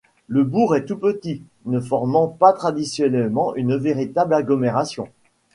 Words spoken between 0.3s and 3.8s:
bourg est tout petit, ne formant pas traditionnellement une